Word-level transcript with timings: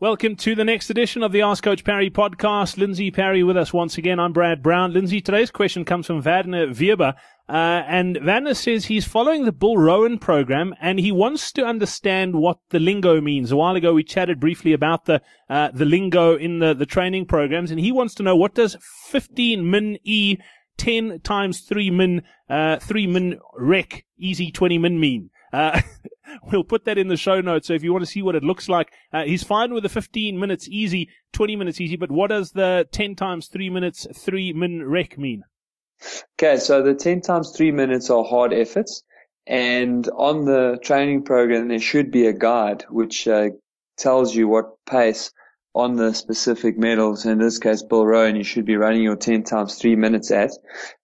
Welcome 0.00 0.34
to 0.36 0.56
the 0.56 0.64
next 0.64 0.90
edition 0.90 1.22
of 1.22 1.30
the 1.30 1.42
Ask 1.42 1.62
Coach 1.62 1.84
Parry 1.84 2.10
podcast. 2.10 2.76
Lindsey 2.78 3.12
Parry 3.12 3.44
with 3.44 3.56
us 3.56 3.72
once 3.72 3.96
again. 3.96 4.18
I'm 4.18 4.32
Brad 4.32 4.60
Brown. 4.60 4.92
Lindsey, 4.92 5.20
today's 5.20 5.52
question 5.52 5.84
comes 5.84 6.08
from 6.08 6.20
Vadner 6.20 6.68
Weber. 6.76 7.14
Uh, 7.48 7.82
and 7.86 8.18
Vanna 8.20 8.56
says 8.56 8.86
he's 8.86 9.06
following 9.06 9.44
the 9.44 9.52
Bill 9.52 9.76
Rowan 9.76 10.18
program 10.18 10.74
and 10.80 10.98
he 10.98 11.12
wants 11.12 11.52
to 11.52 11.64
understand 11.64 12.34
what 12.34 12.58
the 12.70 12.80
lingo 12.80 13.20
means. 13.20 13.52
A 13.52 13.56
while 13.56 13.76
ago, 13.76 13.94
we 13.94 14.02
chatted 14.02 14.40
briefly 14.40 14.72
about 14.72 15.04
the, 15.04 15.22
uh, 15.48 15.70
the 15.72 15.84
lingo 15.84 16.34
in 16.34 16.58
the, 16.58 16.74
the 16.74 16.86
training 16.86 17.26
programs 17.26 17.70
and 17.70 17.78
he 17.78 17.92
wants 17.92 18.16
to 18.16 18.24
know 18.24 18.34
what 18.34 18.56
does 18.56 18.76
15 19.10 19.70
min 19.70 19.96
E 20.02 20.38
10 20.76 21.20
times 21.20 21.60
3 21.60 21.90
min, 21.90 22.22
uh, 22.50 22.80
3 22.80 23.06
min 23.06 23.38
rec 23.56 24.04
easy 24.18 24.50
20 24.50 24.76
min 24.76 24.98
mean? 24.98 25.30
Uh, 25.52 25.80
we'll 26.52 26.64
put 26.64 26.84
that 26.84 26.98
in 26.98 27.08
the 27.08 27.16
show 27.16 27.40
notes. 27.40 27.68
So 27.68 27.74
if 27.74 27.82
you 27.82 27.92
want 27.92 28.04
to 28.04 28.10
see 28.10 28.22
what 28.22 28.34
it 28.34 28.44
looks 28.44 28.68
like, 28.68 28.92
uh, 29.12 29.24
he's 29.24 29.42
fine 29.42 29.72
with 29.72 29.82
the 29.82 29.88
15 29.88 30.38
minutes 30.38 30.68
easy, 30.68 31.08
20 31.32 31.56
minutes 31.56 31.80
easy, 31.80 31.96
but 31.96 32.10
what 32.10 32.30
does 32.30 32.52
the 32.52 32.88
10 32.92 33.14
times 33.16 33.48
3 33.48 33.70
minutes 33.70 34.06
3 34.14 34.52
min 34.52 34.86
rec 34.86 35.18
mean? 35.18 35.44
Okay, 36.38 36.58
so 36.58 36.82
the 36.82 36.94
10 36.94 37.20
times 37.20 37.52
3 37.56 37.70
minutes 37.70 38.10
are 38.10 38.24
hard 38.24 38.52
efforts. 38.52 39.02
And 39.46 40.08
on 40.16 40.44
the 40.46 40.78
training 40.82 41.24
program, 41.24 41.68
there 41.68 41.78
should 41.78 42.10
be 42.10 42.26
a 42.26 42.32
guide 42.32 42.84
which 42.88 43.28
uh, 43.28 43.50
tells 43.98 44.34
you 44.34 44.48
what 44.48 44.84
pace 44.86 45.30
on 45.74 45.96
the 45.96 46.14
specific 46.14 46.78
medals, 46.78 47.26
in 47.26 47.38
this 47.38 47.58
case, 47.58 47.82
Bill 47.82 48.06
Rowan, 48.06 48.36
you 48.36 48.44
should 48.44 48.64
be 48.64 48.76
running 48.76 49.02
your 49.02 49.16
10 49.16 49.42
times 49.42 49.74
3 49.74 49.96
minutes 49.96 50.30
at. 50.30 50.52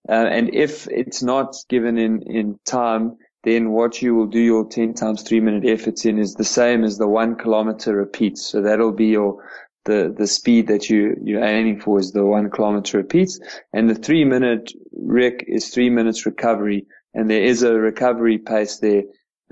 Uh, 0.09 0.13
and 0.13 0.55
if 0.55 0.87
it's 0.89 1.23
not 1.23 1.57
given 1.69 1.99
in, 1.99 2.23
in 2.23 2.59
time, 2.65 3.17
then 3.43 3.71
what 3.71 4.03
you 4.03 4.15
will 4.15 4.27
do 4.27 4.41
your 4.41 4.69
10 4.69 4.95
times 4.95 5.23
3 5.23 5.41
minute 5.41 5.65
efforts 5.65 6.05
in 6.05 6.19
is 6.19 6.35
the 6.35 6.45
same 6.45 6.85
as 6.85 6.99
the 6.99 7.09
1 7.09 7.37
kilometer 7.37 7.97
repeats. 7.97 8.45
So 8.45 8.61
that'll 8.63 8.93
be 8.93 9.07
your 9.07 9.43
the, 9.85 10.15
the 10.17 10.27
speed 10.27 10.67
that 10.69 10.91
you, 10.91 11.17
you're 11.23 11.45
aiming 11.45 11.81
for 11.81 11.99
is 11.99 12.13
the 12.13 12.25
one 12.25 12.51
kilometer 12.51 12.99
repeats. 12.99 13.41
And 13.73 13.89
the 13.89 13.95
three 13.95 14.25
minute 14.25 14.73
rec 14.93 15.45
is 15.47 15.69
three 15.69 15.91
minutes 15.91 16.27
recovery. 16.27 16.87
And 17.15 17.31
there 17.31 17.43
is 17.43 17.63
a 17.63 17.75
recovery 17.75 18.39
pace 18.39 18.79
there, 18.79 19.03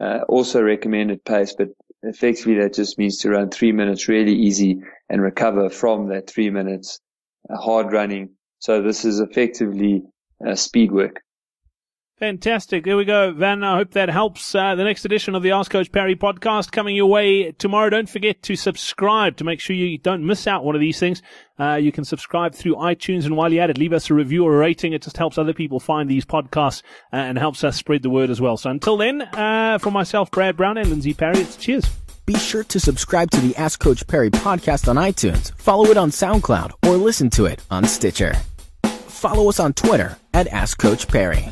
uh, 0.00 0.20
also 0.28 0.62
recommended 0.62 1.24
pace, 1.24 1.54
but 1.56 1.68
effectively 2.02 2.54
that 2.60 2.74
just 2.74 2.98
means 2.98 3.18
to 3.18 3.30
run 3.30 3.50
three 3.50 3.72
minutes 3.72 4.06
really 4.06 4.34
easy 4.34 4.80
and 5.08 5.22
recover 5.22 5.70
from 5.70 6.08
that 6.08 6.30
three 6.30 6.50
minutes 6.50 7.00
uh, 7.50 7.56
hard 7.56 7.92
running. 7.92 8.30
So 8.60 8.82
this 8.82 9.04
is 9.04 9.20
effectively 9.20 10.02
uh, 10.46 10.54
speed 10.54 10.92
work. 10.92 11.22
Fantastic. 12.18 12.84
There 12.84 12.96
we 12.96 13.04
go, 13.04 13.32
Van. 13.32 13.62
I 13.62 13.76
hope 13.76 13.92
that 13.92 14.08
helps. 14.08 14.52
Uh, 14.52 14.74
the 14.74 14.82
next 14.82 15.04
edition 15.04 15.36
of 15.36 15.44
the 15.44 15.52
Ask 15.52 15.70
Coach 15.70 15.92
Parry 15.92 16.16
podcast 16.16 16.72
coming 16.72 16.96
your 16.96 17.06
way 17.06 17.52
tomorrow. 17.52 17.90
Don't 17.90 18.08
forget 18.08 18.42
to 18.42 18.56
subscribe 18.56 19.36
to 19.36 19.44
make 19.44 19.60
sure 19.60 19.76
you 19.76 19.98
don't 19.98 20.26
miss 20.26 20.48
out 20.48 20.64
one 20.64 20.74
of 20.74 20.80
these 20.80 20.98
things. 20.98 21.22
Uh, 21.60 21.74
you 21.74 21.92
can 21.92 22.04
subscribe 22.04 22.56
through 22.56 22.74
iTunes, 22.74 23.24
and 23.24 23.36
while 23.36 23.52
you're 23.52 23.62
at 23.62 23.70
it, 23.70 23.78
leave 23.78 23.92
us 23.92 24.10
a 24.10 24.14
review 24.14 24.44
or 24.44 24.54
a 24.54 24.58
rating. 24.58 24.92
It 24.92 25.02
just 25.02 25.16
helps 25.16 25.38
other 25.38 25.52
people 25.52 25.78
find 25.78 26.10
these 26.10 26.24
podcasts 26.24 26.82
uh, 27.12 27.16
and 27.16 27.38
helps 27.38 27.62
us 27.62 27.76
spread 27.76 28.02
the 28.02 28.10
word 28.10 28.30
as 28.30 28.40
well. 28.40 28.56
So 28.56 28.68
until 28.70 28.96
then, 28.96 29.22
uh, 29.22 29.78
for 29.78 29.92
myself, 29.92 30.28
Brad 30.32 30.56
Brown, 30.56 30.76
and 30.76 30.88
Lindsey 30.90 31.14
Parry, 31.14 31.38
it's 31.38 31.54
cheers. 31.54 31.84
Be 32.26 32.36
sure 32.36 32.64
to 32.64 32.80
subscribe 32.80 33.30
to 33.30 33.40
the 33.40 33.54
Ask 33.54 33.78
Coach 33.78 34.04
Parry 34.08 34.30
podcast 34.30 34.88
on 34.88 34.96
iTunes, 34.96 35.56
follow 35.56 35.84
it 35.86 35.96
on 35.96 36.10
SoundCloud, 36.10 36.72
or 36.84 36.96
listen 36.96 37.30
to 37.30 37.46
it 37.46 37.62
on 37.70 37.84
Stitcher. 37.84 38.34
Follow 38.82 39.48
us 39.48 39.60
on 39.60 39.72
Twitter 39.72 40.18
at 40.34 40.48
Ask 40.48 40.78
Coach 40.78 41.06
Parry. 41.06 41.48